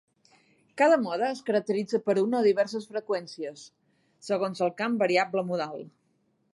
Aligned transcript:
Cada 0.81 0.95
mode 1.01 1.27
es 1.33 1.41
caracteritza 1.49 1.99
per 2.07 2.15
una 2.23 2.39
o 2.39 2.43
diverses 2.49 2.89
freqüències, 2.95 3.69
segons 4.31 4.67
el 4.69 4.75
camp 4.83 5.01
variable 5.05 5.49
modal. 5.53 5.91